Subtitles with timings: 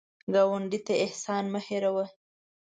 [0.33, 2.11] ګاونډي ته احسان مه هېر وهه